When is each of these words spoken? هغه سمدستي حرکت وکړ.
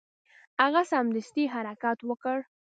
هغه 0.61 0.81
سمدستي 0.91 1.45
حرکت 1.53 1.97
وکړ. 2.09 2.37